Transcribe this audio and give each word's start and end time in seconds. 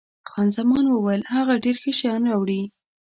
خان 0.29 0.47
زمان 0.57 0.85
وویل، 0.89 1.21
هغه 1.35 1.53
ډېر 1.63 1.75
ښه 1.81 1.91
شیان 1.99 2.21
راوړي. 2.31 2.61